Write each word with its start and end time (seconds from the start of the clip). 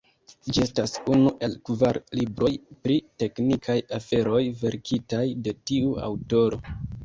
Ĝi 0.53 0.61
estas 0.61 0.95
unu 1.15 1.33
el 1.47 1.53
kvar 1.69 1.99
libroj 2.21 2.49
pri 2.87 2.97
teknikaj 3.25 3.77
aferoj 4.01 4.43
verkitaj 4.65 5.25
de 5.49 5.59
tiu 5.73 5.97
aŭtoro. 6.11 6.65